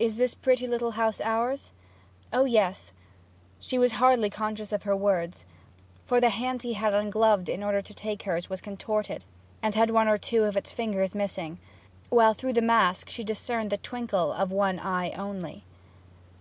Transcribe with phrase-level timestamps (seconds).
[0.00, 1.70] 'Is this pretty little house ours?'
[2.32, 2.90] 'O yes.'
[3.60, 5.44] She was hardly conscious of her words,
[6.04, 9.22] for the hand he had ungloved in order to take hers was contorted,
[9.62, 11.60] and had one or two of its fingers missing;
[12.08, 15.62] while through the mask she discerned the twinkle of one eye only.